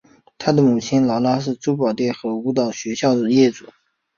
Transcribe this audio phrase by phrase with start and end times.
[0.39, 3.69] 她的母亲劳拉是珠宝店和舞蹈学校的业主。